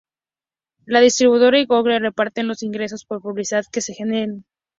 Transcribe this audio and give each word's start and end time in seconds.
La 0.85 0.99
distribuidora 0.99 1.59
y 1.59 1.67
Google 1.67 1.99
reparten 1.99 2.47
los 2.47 2.63
ingresos 2.63 3.05
por 3.05 3.21
publicidad 3.21 3.65
que 3.71 3.81
se 3.81 3.93
generen. 3.93 4.45